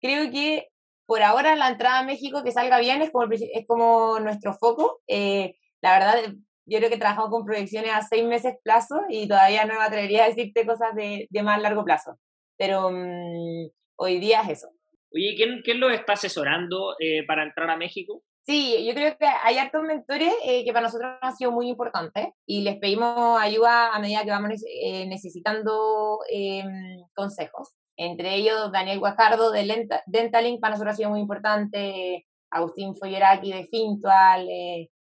creo 0.00 0.30
que 0.30 0.68
por 1.06 1.22
ahora 1.22 1.56
la 1.56 1.68
entrada 1.68 2.00
a 2.00 2.04
México 2.04 2.42
que 2.44 2.52
salga 2.52 2.78
bien 2.78 3.02
es 3.02 3.10
como, 3.10 3.32
es 3.32 3.66
como 3.66 4.20
nuestro 4.20 4.54
foco. 4.54 5.00
Eh, 5.08 5.56
la 5.82 5.92
verdad, 5.98 6.34
yo 6.66 6.78
creo 6.78 6.90
que 6.90 6.98
trabajamos 6.98 7.30
con 7.30 7.44
proyecciones 7.44 7.92
a 7.92 8.02
seis 8.02 8.24
meses 8.24 8.54
plazo 8.62 9.02
y 9.08 9.26
todavía 9.26 9.64
no 9.64 9.74
me 9.74 9.84
atrevería 9.84 10.24
a 10.24 10.28
decirte 10.28 10.66
cosas 10.66 10.94
de, 10.94 11.26
de 11.30 11.42
más 11.42 11.60
largo 11.60 11.84
plazo. 11.84 12.18
Pero 12.56 12.90
mm, 12.90 13.68
hoy 13.96 14.18
día 14.18 14.42
es 14.42 14.58
eso. 14.58 14.68
Oye, 15.12 15.34
¿quién, 15.36 15.62
quién 15.62 15.80
lo 15.80 15.90
está 15.90 16.12
asesorando 16.12 16.94
eh, 17.00 17.24
para 17.26 17.42
entrar 17.42 17.68
a 17.70 17.76
México? 17.76 18.22
Sí, 18.46 18.86
yo 18.86 18.94
creo 18.94 19.16
que 19.18 19.26
hay 19.26 19.58
hartos 19.58 19.82
mentores 19.82 20.32
eh, 20.44 20.64
que 20.64 20.72
para 20.72 20.86
nosotros 20.86 21.12
han 21.20 21.36
sido 21.36 21.52
muy 21.52 21.68
importantes 21.68 22.28
y 22.46 22.62
les 22.62 22.78
pedimos 22.78 23.40
ayuda 23.40 23.94
a 23.94 23.98
medida 23.98 24.24
que 24.24 24.30
vamos 24.30 24.62
eh, 24.66 25.06
necesitando 25.06 26.20
em, 26.30 27.02
consejos. 27.14 27.74
Entre 27.96 28.34
ellos, 28.34 28.72
Daniel 28.72 28.98
Guajardo 28.98 29.50
de 29.50 29.88
Dentalink 30.06 30.60
para 30.60 30.72
nosotros 30.72 30.94
ha 30.94 30.96
sido 30.96 31.10
muy 31.10 31.20
importante, 31.20 32.26
Agustín 32.50 32.94
Folleraki 32.94 33.52
de 33.52 33.66
Fintual, 33.66 34.48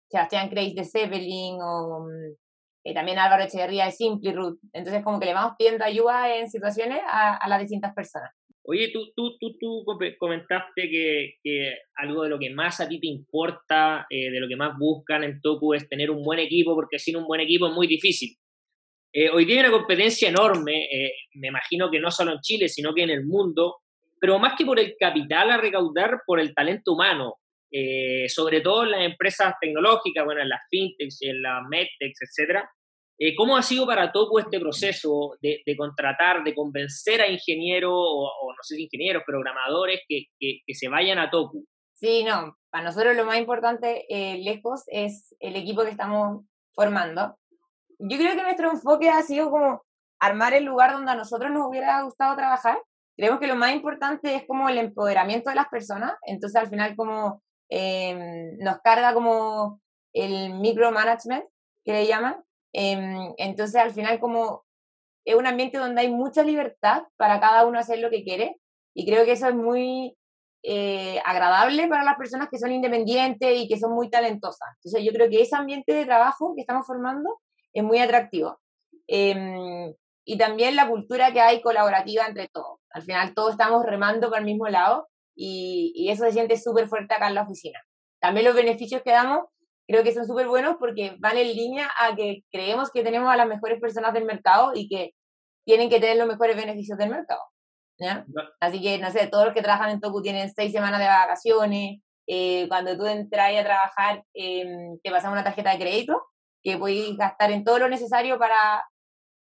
Sebastián 0.09 0.49
Kreis 0.49 0.75
de 0.75 0.85
Zeppelin 0.85 1.57
o 1.61 2.05
mm, 2.05 2.35
eh, 2.85 2.93
también 2.93 3.19
Álvaro 3.19 3.43
Echeverría 3.43 3.85
de 3.85 3.91
Simply 3.91 4.31
Root. 4.31 4.59
Entonces, 4.73 5.03
como 5.03 5.19
que 5.19 5.25
le 5.25 5.33
vamos 5.33 5.55
pidiendo 5.57 5.83
ayuda 5.83 6.35
en 6.37 6.49
situaciones 6.49 6.99
a, 7.05 7.47
las 7.47 7.59
distintas 7.59 7.93
personas. 7.93 8.31
Oye, 8.63 8.91
tú, 8.91 9.11
tú, 9.15 9.37
tú, 9.39 9.57
tú 9.59 9.85
comentaste 10.19 10.89
que, 10.89 11.33
que, 11.41 11.73
algo 11.95 12.23
de 12.23 12.29
lo 12.29 12.39
que 12.39 12.49
más 12.49 12.79
a 12.81 12.87
ti 12.87 12.99
te 12.99 13.07
importa, 13.07 14.05
eh, 14.09 14.29
de 14.29 14.39
lo 14.39 14.47
que 14.47 14.57
más 14.57 14.77
buscan 14.77 15.23
en 15.23 15.41
Toku 15.41 15.73
es 15.73 15.87
tener 15.87 16.11
un 16.11 16.23
buen 16.23 16.39
equipo, 16.39 16.75
porque 16.75 16.99
sin 16.99 17.15
un 17.15 17.25
buen 17.25 17.41
equipo 17.41 17.67
es 17.67 17.73
muy 17.73 17.87
difícil. 17.87 18.35
Eh, 19.13 19.29
hoy 19.29 19.45
día 19.45 19.61
hay 19.61 19.67
una 19.67 19.77
competencia 19.77 20.29
enorme, 20.29 20.87
me 21.35 21.47
imagino 21.47 21.89
que 21.89 21.99
no 21.99 22.11
solo 22.11 22.33
en 22.33 22.41
Chile, 22.41 22.67
sino 22.67 22.93
que 22.93 23.03
en 23.03 23.09
el 23.09 23.25
mundo, 23.25 23.77
pero 24.19 24.37
más 24.37 24.55
que 24.57 24.65
por 24.65 24.79
el 24.79 24.95
capital 24.99 25.49
a 25.51 25.57
recaudar, 25.57 26.21
por 26.25 26.39
el 26.39 26.53
talento 26.53 26.93
humano. 26.93 27.35
Eh, 27.71 28.29
sobre 28.29 28.61
todo 28.61 28.83
en 28.83 28.91
las 28.91 29.01
empresas 29.01 29.53
tecnológicas, 29.59 30.23
bueno, 30.23 30.41
en 30.41 30.49
las 30.49 30.61
fintechs, 30.69 31.21
en 31.21 31.41
las 31.41 31.63
medtechs, 31.69 32.21
etcétera. 32.21 32.69
Eh, 33.19 33.35
¿Cómo 33.35 33.57
ha 33.57 33.63
sido 33.63 33.87
para 33.87 34.11
Toku 34.11 34.37
este 34.37 34.59
proceso 34.59 35.37
de, 35.41 35.63
contratar, 35.75 36.43
de 36.43 36.53
convencer 36.53 37.19
a 37.19 37.27
ingenieros 37.27 37.91
o, 37.93 38.53
no 38.55 38.61
sé 38.61 38.79
ingenieros, 38.79 39.23
programadores 39.25 40.01
que, 40.07 40.25
que, 40.39 40.73
se 40.73 40.87
vayan 40.87 41.17
a 41.17 41.29
Toku? 41.29 41.65
Sí, 41.93 42.23
no, 42.23 42.55
para 42.69 42.85
nosotros 42.85 43.15
lo 43.15 43.25
más 43.25 43.39
importante 43.39 44.05
eh, 44.07 44.37
lejos 44.37 44.83
es 44.85 45.35
el 45.39 45.55
equipo 45.55 45.83
que 45.83 45.89
estamos 45.89 46.45
formando. 46.75 47.37
Yo 47.97 48.17
creo 48.17 48.35
que 48.35 48.43
nuestro 48.43 48.71
enfoque 48.71 49.09
ha 49.09 49.23
sido 49.23 49.49
como 49.49 49.81
armar 50.19 50.53
el 50.53 50.65
lugar 50.65 50.93
donde 50.93 51.11
a 51.11 51.15
nosotros 51.15 51.51
nos 51.51 51.67
hubiera 51.67 52.03
gustado 52.03 52.35
trabajar. 52.35 52.79
Creemos 53.15 53.39
que 53.39 53.47
lo 53.47 53.55
más 53.55 53.73
importante 53.73 54.35
es 54.35 54.45
como 54.45 54.69
el 54.69 54.77
empoderamiento 54.77 55.49
de 55.49 55.55
las 55.55 55.69
personas, 55.69 56.13
entonces 56.27 56.61
al 56.61 56.69
final 56.69 56.95
como 56.95 57.41
Em, 57.69 58.57
nos 58.59 58.79
carga 58.81 59.13
como 59.13 59.81
el 60.13 60.53
micromanagement, 60.55 61.45
que 61.83 61.93
le 61.93 62.07
llaman. 62.07 62.43
Em, 62.73 63.33
entonces, 63.37 63.75
al 63.75 63.91
final, 63.91 64.19
como 64.19 64.65
es 65.25 65.35
un 65.35 65.47
ambiente 65.47 65.77
donde 65.77 66.01
hay 66.01 66.09
mucha 66.09 66.43
libertad 66.43 67.03
para 67.17 67.39
cada 67.39 67.65
uno 67.65 67.79
hacer 67.79 67.99
lo 67.99 68.09
que 68.09 68.23
quiere, 68.23 68.57
y 68.93 69.05
creo 69.05 69.25
que 69.25 69.33
eso 69.33 69.47
es 69.47 69.55
muy 69.55 70.17
eh, 70.63 71.19
agradable 71.25 71.87
para 71.87 72.03
las 72.03 72.17
personas 72.17 72.49
que 72.49 72.57
son 72.57 72.71
independientes 72.71 73.57
y 73.57 73.67
que 73.67 73.79
son 73.79 73.93
muy 73.93 74.09
talentosas. 74.09 74.69
Entonces, 74.77 75.03
yo 75.05 75.11
creo 75.13 75.29
que 75.29 75.41
ese 75.41 75.55
ambiente 75.55 75.93
de 75.93 76.05
trabajo 76.05 76.53
que 76.55 76.61
estamos 76.61 76.85
formando 76.85 77.39
es 77.73 77.83
muy 77.83 77.99
atractivo. 77.99 78.59
Em, 79.07 79.93
y 80.25 80.37
también 80.37 80.75
la 80.75 80.87
cultura 80.89 81.31
que 81.31 81.41
hay 81.41 81.61
colaborativa 81.61 82.25
entre 82.25 82.49
todos. 82.49 82.79
Al 82.91 83.03
final 83.03 83.33
todos 83.33 83.51
estamos 83.51 83.85
remando 83.85 84.29
para 84.29 84.39
el 84.39 84.45
mismo 84.45 84.67
lado 84.67 85.07
y, 85.37 85.93
y 85.95 86.09
eso 86.09 86.25
se 86.25 86.33
siente 86.33 86.57
súper 86.57 86.87
fuerte 86.87 87.13
acá 87.13 87.27
en 87.27 87.35
la 87.35 87.43
oficina. 87.43 87.79
También 88.19 88.45
los 88.45 88.55
beneficios 88.55 89.01
que 89.03 89.11
damos 89.11 89.45
creo 89.87 90.03
que 90.03 90.13
son 90.13 90.27
súper 90.27 90.47
buenos 90.47 90.75
porque 90.79 91.15
van 91.19 91.37
en 91.37 91.47
línea 91.47 91.89
a 91.99 92.15
que 92.15 92.43
creemos 92.51 92.91
que 92.91 93.03
tenemos 93.03 93.31
a 93.31 93.37
las 93.37 93.47
mejores 93.47 93.79
personas 93.79 94.13
del 94.13 94.25
mercado 94.25 94.71
y 94.75 94.89
que 94.89 95.13
tienen 95.65 95.89
que 95.89 95.99
tener 95.99 96.17
los 96.17 96.27
mejores 96.27 96.55
beneficios 96.55 96.97
del 96.97 97.09
mercado. 97.09 97.41
¿ya? 97.97 98.25
Así 98.59 98.81
que, 98.81 98.99
no 98.99 99.09
sé, 99.11 99.27
todos 99.27 99.45
los 99.45 99.53
que 99.53 99.61
trabajan 99.61 99.89
en 99.89 100.01
Toku 100.01 100.21
tienen 100.21 100.51
seis 100.53 100.71
semanas 100.71 100.99
de 100.99 101.07
vacaciones. 101.07 102.01
Eh, 102.27 102.67
cuando 102.67 102.97
tú 102.97 103.05
entras 103.05 103.51
a 103.57 103.63
trabajar, 103.63 104.23
eh, 104.33 104.65
te 105.01 105.11
pasamos 105.11 105.35
una 105.35 105.43
tarjeta 105.43 105.71
de 105.71 105.79
crédito 105.79 106.21
que 106.61 106.77
puedes 106.77 107.15
gastar 107.15 107.51
en 107.51 107.63
todo 107.63 107.79
lo 107.79 107.87
necesario 107.87 108.37
para 108.37 108.83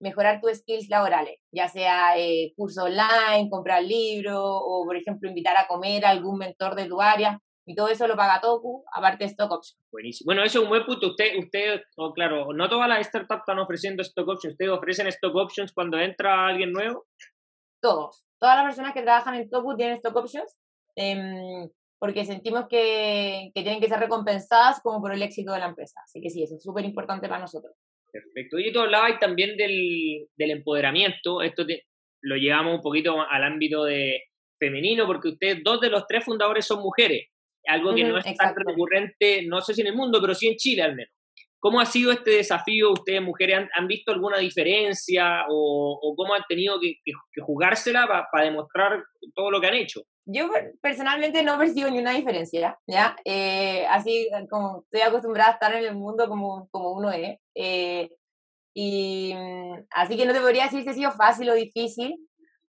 mejorar 0.05 0.41
tus 0.41 0.59
skills 0.59 0.89
laborales, 0.91 1.41
ya 1.51 1.67
sea 1.67 2.17
eh, 2.19 2.53
curso 2.55 2.85
online, 2.85 3.49
comprar 3.51 3.83
libros 3.83 4.39
o, 4.39 4.85
por 4.85 4.97
ejemplo, 4.97 5.31
invitar 5.31 5.57
a 5.57 5.67
comer 5.67 6.05
a 6.05 6.11
algún 6.11 6.39
mentor 6.39 6.75
de 6.75 6.87
tu 6.87 7.01
área. 7.01 7.41
Y 7.67 7.75
todo 7.75 7.89
eso 7.89 8.07
lo 8.07 8.15
paga 8.15 8.43
Toku, 8.43 8.85
aparte 8.93 9.25
de 9.25 9.31
Stock 9.31 9.51
Options. 9.51 9.81
Buenísimo. 9.91 10.27
Bueno, 10.27 10.45
eso 10.45 10.59
es 10.59 10.65
un 10.65 10.69
buen 10.69 10.85
punto. 10.85 11.07
Usted, 11.07 11.39
usted 11.39 11.81
oh, 11.97 12.13
claro, 12.13 12.53
no 12.53 12.69
todas 12.69 12.87
las 12.87 13.07
startups 13.07 13.41
están 13.41 13.59
ofreciendo 13.59 14.03
Stock 14.03 14.29
Options. 14.29 14.53
¿Ustedes 14.53 14.71
ofrecen 14.71 15.07
Stock 15.07 15.35
Options 15.35 15.73
cuando 15.73 15.99
entra 15.99 16.47
alguien 16.47 16.73
nuevo? 16.73 17.07
Todos. 17.81 18.27
Todas 18.39 18.57
las 18.57 18.67
personas 18.67 18.93
que 18.93 19.01
trabajan 19.01 19.37
en 19.37 19.49
Toku 19.49 19.75
tienen 19.77 19.97
Stock 19.97 20.15
Options. 20.15 20.55
Eh, 20.97 21.71
porque 21.99 22.27
sentimos 22.27 22.67
que, 22.69 23.51
que, 23.55 23.63
tienen 23.63 23.81
que 23.81 23.89
ser 23.89 23.99
recompensadas 23.99 24.83
como 24.83 25.01
por 25.01 25.15
el 25.15 25.23
éxito 25.23 25.55
de 25.55 25.61
la 25.61 25.69
empresa. 25.69 25.99
Así 26.05 26.21
que 26.21 26.29
sí, 26.29 26.43
eso 26.43 26.57
es 26.57 26.63
súper 26.63 26.85
importante 26.85 27.29
para 27.29 27.41
nosotros. 27.41 27.75
Perfecto. 28.15 28.59
Y 28.59 28.73
tú 28.73 28.81
hablabas 28.81 29.19
también 29.19 29.57
del, 29.57 30.29
del 30.37 30.51
empoderamiento. 30.53 31.43
Esto 31.43 31.67
te, 31.67 31.87
lo 32.23 32.37
llevamos 32.37 32.77
un 32.77 32.81
poquito 32.81 33.21
al 33.21 33.43
ámbito 33.43 33.85
de 33.85 34.23
femenino, 34.59 35.07
porque 35.07 35.31
ustedes, 35.31 35.63
dos 35.65 35.81
de 35.81 35.91
los 35.91 36.07
tres 36.07 36.25
fundadores 36.25 36.65
son 36.65 36.81
mujeres 36.81 37.29
algo 37.67 37.95
que 37.95 38.05
no 38.05 38.19
es 38.19 38.37
tan 38.37 38.55
recurrente, 38.55 39.43
no 39.47 39.61
sé 39.61 39.75
si 39.75 39.81
en 39.81 39.89
el 39.89 39.97
mundo, 39.97 40.21
pero 40.21 40.35
sí 40.35 40.49
en 40.49 40.57
Chile 40.57 40.83
al 40.83 40.95
menos. 40.95 41.13
¿Cómo 41.59 41.81
ha 41.81 41.87
sido 41.87 42.13
este 42.13 42.33
desafío? 42.33 42.93
¿Ustedes, 42.93 43.23
mujeres, 43.23 43.67
han, 43.75 43.89
visto 43.89 44.13
alguna 44.13 44.39
diferencia 44.39 45.47
o, 45.49 46.15
cómo 46.15 46.35
han 46.35 46.43
tenido 46.47 46.79
que, 46.79 46.97
jugársela 47.41 48.07
para 48.31 48.45
demostrar 48.45 49.03
todo 49.35 49.51
lo 49.51 49.61
que 49.61 49.67
han 49.69 49.75
hecho? 49.75 50.03
Yo 50.27 50.49
personalmente 50.81 51.43
no 51.43 51.59
percibo 51.59 51.91
ni 51.91 51.99
una 51.99 52.13
diferencia, 52.13 52.79
¿ya? 52.87 53.15
Eh, 53.25 53.87
así 53.89 54.29
como 54.51 54.83
estoy 54.85 55.03
acostumbrada 55.03 55.51
a 55.51 55.55
estar 55.55 55.75
en 55.75 55.85
el 55.85 55.95
mundo 55.95 56.29
como, 56.29 56.69
como 56.71 56.93
uno 56.93 57.11
es. 57.13 57.39
Eh, 57.55 58.11
y 58.75 59.35
mm, 59.35 59.87
así 59.91 60.17
que 60.17 60.27
no 60.27 60.33
te 60.33 60.41
podría 60.41 60.65
decir 60.65 60.83
si 60.83 60.89
ha 60.89 60.95
sido 60.95 61.13
fácil 61.13 61.51
o 61.51 61.55
difícil. 61.55 62.17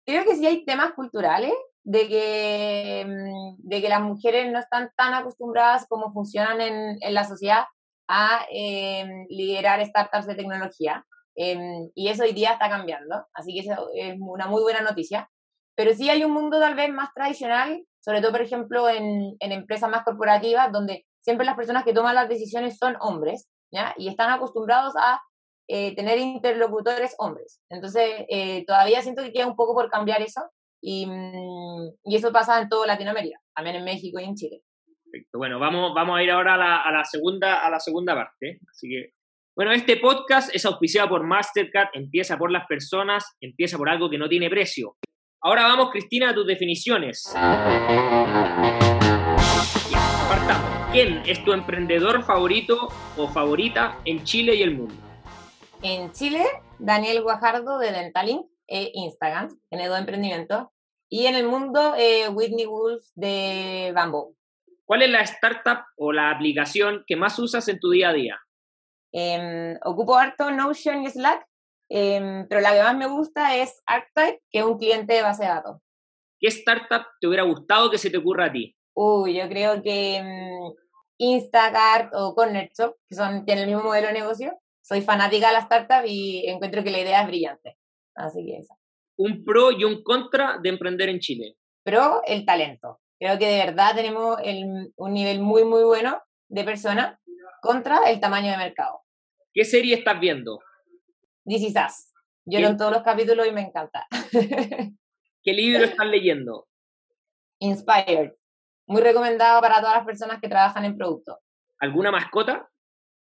Creo 0.05 0.25
que 0.25 0.35
sí 0.35 0.45
hay 0.45 0.65
temas 0.65 0.93
culturales 0.93 1.53
de 1.83 2.07
que, 2.07 3.05
mm, 3.07 3.55
de 3.57 3.81
que 3.81 3.89
las 3.89 4.01
mujeres 4.01 4.51
no 4.51 4.59
están 4.59 4.91
tan 4.97 5.13
acostumbradas 5.13 5.87
como 5.87 6.11
funcionan 6.13 6.61
en, 6.61 6.97
en 7.01 7.13
la 7.13 7.23
sociedad 7.23 7.65
a 8.07 8.45
em, 8.51 9.25
liderar 9.29 9.85
startups 9.85 10.27
de 10.27 10.35
tecnología. 10.35 11.05
Em, 11.35 11.89
y 11.95 12.09
eso 12.09 12.23
hoy 12.23 12.33
día 12.33 12.53
está 12.53 12.69
cambiando, 12.69 13.25
así 13.33 13.53
que 13.53 13.59
eso 13.61 13.89
es 13.95 14.15
una 14.19 14.47
muy 14.47 14.61
buena 14.61 14.81
noticia. 14.81 15.29
Pero 15.75 15.93
sí 15.93 16.09
hay 16.09 16.23
un 16.23 16.31
mundo 16.31 16.59
tal 16.59 16.75
vez 16.75 16.91
más 16.91 17.13
tradicional, 17.13 17.85
sobre 17.99 18.21
todo, 18.21 18.31
por 18.31 18.41
ejemplo, 18.41 18.89
en, 18.89 19.35
en 19.39 19.51
empresas 19.51 19.89
más 19.89 20.03
corporativas, 20.03 20.71
donde 20.71 21.05
siempre 21.21 21.45
las 21.45 21.55
personas 21.55 21.83
que 21.83 21.93
toman 21.93 22.15
las 22.15 22.29
decisiones 22.29 22.77
son 22.77 22.95
hombres, 22.99 23.47
¿ya? 23.71 23.93
Y 23.97 24.07
están 24.07 24.29
acostumbrados 24.29 24.93
a 24.97 25.21
eh, 25.67 25.95
tener 25.95 26.19
interlocutores 26.19 27.15
hombres. 27.17 27.59
Entonces, 27.69 28.25
eh, 28.29 28.63
todavía 28.65 29.01
siento 29.01 29.23
que 29.23 29.33
queda 29.33 29.47
un 29.47 29.55
poco 29.55 29.73
por 29.73 29.89
cambiar 29.89 30.21
eso, 30.21 30.41
Mm, 30.85 31.87
y, 32.03 32.15
eso 32.15 32.31
pasa 32.31 32.61
en 32.61 32.69
toda 32.69 32.85
Latinoamérica, 32.85 33.39
también 33.55 33.77
en 33.77 33.85
México 33.85 34.19
y 34.19 34.23
en 34.23 34.35
Chile. 34.35 34.61
Perfecto. 35.03 35.37
Bueno, 35.37 35.59
vamos, 35.59 35.93
vamos 35.95 36.17
a 36.17 36.23
ir 36.23 36.29
ahora 36.29 36.53
a 36.83 36.91
la, 36.91 37.03
segunda, 37.05 37.65
a 37.65 37.69
la 37.69 37.79
segunda 37.79 38.13
parte. 38.13 38.59
Así 38.69 38.89
que, 38.89 39.13
bueno, 39.55 39.71
este 39.71 39.97
podcast 39.97 40.53
es 40.53 40.65
auspiciado 40.65 41.09
por 41.09 41.23
Mastercard, 41.23 41.89
empieza 41.93 42.37
por 42.37 42.51
las 42.51 42.67
personas, 42.67 43.35
empieza 43.39 43.77
por 43.77 43.89
algo 43.89 44.09
que 44.09 44.17
no 44.17 44.29
tiene 44.29 44.49
precio. 44.49 44.97
Ahora 45.47 45.61
vamos, 45.67 45.91
Cristina, 45.91 46.31
a 46.31 46.33
tus 46.33 46.47
definiciones. 46.47 47.31
Apartamos. 50.25 50.91
¿Quién 50.91 51.21
es 51.23 51.43
tu 51.45 51.53
emprendedor 51.53 52.23
favorito 52.23 52.87
o 53.15 53.27
favorita 53.27 53.99
en 54.05 54.23
Chile 54.23 54.55
y 54.55 54.63
el 54.63 54.75
mundo? 54.75 54.95
En 55.83 56.11
Chile, 56.13 56.43
Daniel 56.79 57.21
Guajardo 57.21 57.77
de 57.77 57.91
Dentalink 57.91 58.47
e 58.65 58.89
Instagram, 58.95 59.55
tiene 59.69 59.87
dos 59.87 59.99
emprendimientos. 59.99 60.65
Y 61.09 61.27
en 61.27 61.35
el 61.35 61.45
mundo, 61.45 61.93
eh, 61.95 62.27
Whitney 62.27 62.65
Wolf 62.65 63.05
de 63.13 63.91
Bamboo. 63.93 64.35
¿Cuál 64.83 65.03
es 65.03 65.11
la 65.11 65.21
startup 65.21 65.83
o 65.95 66.11
la 66.11 66.31
aplicación 66.31 67.03
que 67.05 67.15
más 67.15 67.37
usas 67.37 67.67
en 67.67 67.79
tu 67.79 67.91
día 67.91 68.09
a 68.09 68.13
día? 68.13 68.39
Em, 69.11 69.77
ocupo 69.83 70.15
harto 70.15 70.49
Notion 70.49 71.03
y 71.03 71.07
Slack, 71.11 71.45
em, 71.89 72.47
pero 72.47 72.61
la 72.61 72.73
que 72.73 72.83
más 72.83 72.95
me 72.95 73.07
gusta 73.07 73.55
es 73.55 73.81
Archetype, 73.85 74.41
que 74.51 74.59
es 74.59 74.65
un 74.65 74.77
cliente 74.77 75.13
de 75.13 75.21
base 75.21 75.43
de 75.43 75.49
datos. 75.49 75.81
¿Qué 76.39 76.47
startup 76.47 77.05
te 77.19 77.27
hubiera 77.27 77.43
gustado 77.43 77.89
que 77.89 77.97
se 77.97 78.09
te 78.09 78.17
ocurra 78.17 78.45
a 78.45 78.51
ti? 78.51 78.75
Uy, 78.93 79.37
yo 79.37 79.47
creo 79.49 79.81
que 79.81 80.21
um, 80.21 80.73
Instacart 81.17 82.13
o 82.13 82.33
CornerShop, 82.35 82.95
que 83.07 83.15
son, 83.15 83.45
tienen 83.45 83.63
el 83.65 83.75
mismo 83.75 83.83
modelo 83.89 84.07
de 84.07 84.13
negocio. 84.13 84.57
Soy 84.81 85.01
fanática 85.01 85.47
de 85.47 85.53
la 85.53 85.59
startup 85.59 86.05
y 86.05 86.47
encuentro 86.47 86.83
que 86.83 86.91
la 86.91 86.99
idea 86.99 87.21
es 87.21 87.27
brillante. 87.27 87.77
Así 88.15 88.45
que 88.45 88.57
eso. 88.57 88.75
Un 89.17 89.43
pro 89.43 89.71
y 89.71 89.83
un 89.83 90.03
contra 90.03 90.59
de 90.61 90.69
emprender 90.69 91.09
en 91.09 91.19
Chile. 91.19 91.55
Pro, 91.83 92.21
el 92.25 92.45
talento. 92.45 92.99
Creo 93.19 93.39
que 93.39 93.47
de 93.47 93.65
verdad 93.65 93.95
tenemos 93.95 94.37
un 94.97 95.13
nivel 95.13 95.39
muy, 95.39 95.63
muy 95.63 95.83
bueno 95.83 96.21
de 96.49 96.63
personas 96.63 97.19
contra 97.61 98.09
el 98.09 98.19
tamaño 98.19 98.51
de 98.51 98.57
mercado. 98.57 99.01
¿Qué 99.53 99.63
serie 99.63 99.95
estás 99.95 100.19
viendo? 100.19 100.59
This 101.45 101.61
is 101.61 101.75
Us. 101.75 102.11
Yo 102.45 102.57
en 102.59 102.75
todos 102.75 102.91
los 102.91 103.03
capítulos 103.03 103.45
y 103.47 103.51
me 103.51 103.61
encanta. 103.61 104.07
¿Qué 105.43 105.53
libro 105.53 105.83
estás 105.83 106.07
leyendo? 106.07 106.67
Inspired. 107.59 108.31
Muy 108.87 109.01
recomendado 109.01 109.61
para 109.61 109.79
todas 109.79 109.97
las 109.97 110.05
personas 110.05 110.41
que 110.41 110.49
trabajan 110.49 110.85
en 110.85 110.97
producto. 110.97 111.39
¿Alguna 111.79 112.11
mascota? 112.11 112.67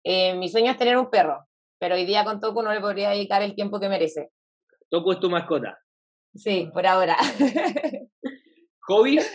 Eh, 0.02 0.34
mi 0.34 0.48
sueño 0.48 0.72
es 0.72 0.76
tener 0.76 0.96
un 0.96 1.10
perro, 1.10 1.46
pero 1.78 1.94
hoy 1.94 2.06
día 2.06 2.24
con 2.24 2.40
Toku 2.40 2.60
no 2.60 2.72
le 2.72 2.80
podría 2.80 3.10
dedicar 3.10 3.42
el 3.42 3.54
tiempo 3.54 3.78
que 3.78 3.88
merece. 3.88 4.30
Toco 4.88 5.12
es 5.12 5.20
tu 5.20 5.30
mascota. 5.30 5.78
Sí, 6.34 6.68
por 6.72 6.86
ahora. 6.88 7.16
¿Hobbies? 8.88 9.30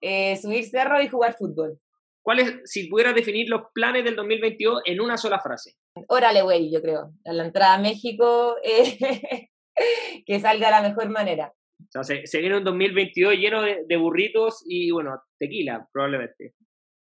Eh, 0.00 0.38
subir 0.38 0.64
cerro 0.64 1.02
y 1.02 1.08
jugar 1.08 1.34
fútbol. 1.34 1.78
¿Cuáles, 2.24 2.62
si 2.64 2.88
pudieras 2.88 3.14
definir 3.14 3.50
los 3.50 3.64
planes 3.74 4.02
del 4.02 4.16
2022 4.16 4.80
en 4.86 5.00
una 5.02 5.18
sola 5.18 5.40
frase? 5.40 5.74
Órale, 6.08 6.40
güey, 6.40 6.72
yo 6.72 6.80
creo. 6.80 7.12
A 7.26 7.34
la 7.34 7.44
entrada 7.44 7.74
a 7.74 7.78
México, 7.78 8.56
eh, 8.64 9.50
que 10.26 10.40
salga 10.40 10.68
de 10.68 10.72
la 10.72 10.88
mejor 10.88 11.10
manera. 11.10 11.52
O 11.94 12.02
sea, 12.02 12.16
se, 12.24 12.40
viene 12.40 12.56
un 12.56 12.64
2022 12.64 13.34
lleno 13.34 13.60
de, 13.60 13.96
burritos 13.98 14.64
y, 14.66 14.90
bueno, 14.90 15.22
tequila, 15.38 15.86
probablemente. 15.92 16.54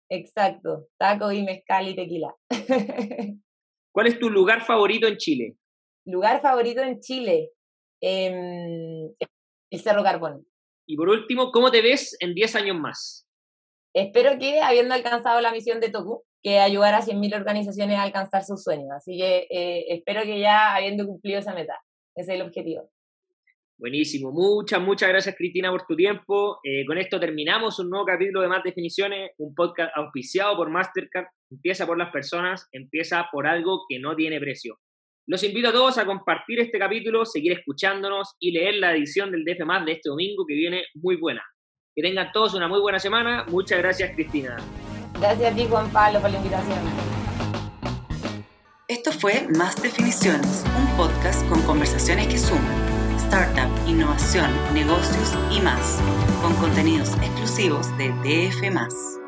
Exacto, 0.10 0.88
taco 0.98 1.32
y 1.32 1.44
mezcal 1.44 1.88
y 1.88 1.96
tequila. 1.96 2.36
¿Cuál 3.94 4.08
es 4.08 4.18
tu 4.18 4.30
lugar 4.32 4.66
favorito 4.66 5.08
en 5.08 5.18
Chile? 5.18 5.56
Lugar 6.08 6.42
favorito 6.42 6.82
en 6.82 7.00
Chile, 7.00 7.51
el 8.01 9.16
Cerro 9.72 10.01
Carbón. 10.01 10.48
Y 10.88 10.98
por 10.98 11.10
último, 11.10 11.51
¿cómo 11.51 11.70
te 11.70 11.84
ves 11.84 12.18
en 12.20 12.34
10 12.34 12.56
años 12.56 12.80
más? 12.80 13.28
Espero 13.93 14.39
que, 14.39 14.62
habiendo 14.62 14.93
alcanzado 14.93 15.41
la 15.41 15.51
misión 15.51 15.79
de 15.79 15.89
Toku, 15.89 16.24
que 16.41 16.60
ayudar 16.60 16.93
a 16.95 17.01
100.000 17.01 17.36
organizaciones 17.36 17.98
a 17.98 18.03
alcanzar 18.03 18.43
sus 18.43 18.63
sueños. 18.63 18.89
Así 18.91 19.17
que 19.17 19.48
eh, 19.50 19.86
espero 19.89 20.24
que 20.24 20.39
ya 20.39 20.75
habiendo 20.75 21.05
cumplido 21.05 21.39
esa 21.39 21.53
meta. 21.53 21.79
Ese 22.15 22.33
es 22.33 22.39
el 22.39 22.45
objetivo. 22.45 22.89
Buenísimo. 23.77 24.31
Muchas, 24.31 24.79
muchas 24.79 25.10
gracias, 25.10 25.36
Cristina, 25.36 25.71
por 25.71 25.86
tu 25.88 25.95
tiempo. 25.95 26.60
Eh, 26.63 26.86
con 26.86 26.98
esto 26.98 27.19
terminamos 27.19 27.79
un 27.79 27.89
nuevo 27.89 28.05
capítulo 28.05 28.41
de 28.41 28.48
Más 28.48 28.63
Definiciones, 28.63 29.31
un 29.39 29.55
podcast 29.55 29.91
auspiciado 29.95 30.55
por 30.55 30.69
Mastercard. 30.69 31.25
Empieza 31.50 31.88
por 31.88 31.98
las 31.98 32.12
personas, 32.12 32.67
empieza 32.71 33.27
por 33.31 33.48
algo 33.48 33.86
que 33.89 34.00
no 34.00 34.15
tiene 34.15 34.39
precio. 34.39 34.77
Los 35.25 35.43
invito 35.43 35.69
a 35.69 35.71
todos 35.71 35.98
a 35.98 36.05
compartir 36.05 36.60
este 36.60 36.77
capítulo, 36.77 37.25
seguir 37.25 37.53
escuchándonos 37.53 38.36
y 38.39 38.51
leer 38.51 38.75
la 38.75 38.93
edición 38.93 39.31
del 39.31 39.45
DF 39.45 39.86
de 39.86 39.91
este 39.93 40.10
domingo 40.10 40.45
que 40.45 40.53
viene 40.53 40.83
muy 40.93 41.15
buena. 41.15 41.43
Que 41.95 42.01
tengan 42.01 42.31
todos 42.31 42.53
una 42.53 42.67
muy 42.67 42.79
buena 42.79 43.00
semana. 43.00 43.45
Muchas 43.50 43.79
gracias, 43.79 44.12
Cristina. 44.15 44.57
Gracias 45.19 45.51
a 45.51 45.55
ti, 45.55 45.67
Juan 45.69 45.89
Pablo, 45.91 46.21
por 46.21 46.29
la 46.29 46.38
invitación. 46.38 46.79
Esto 48.88 49.12
fue 49.12 49.48
Más 49.57 49.81
Definiciones, 49.81 50.63
un 50.77 50.98
podcast 50.98 51.48
con 51.50 51.62
conversaciones 51.63 52.27
que 52.27 52.38
suman 52.38 52.91
startup, 53.31 53.69
innovación, 53.88 54.50
negocios 54.74 55.38
y 55.50 55.62
más, 55.62 56.01
con 56.41 56.53
contenidos 56.55 57.13
exclusivos 57.21 57.88
de 57.98 58.10
DF. 58.24 59.21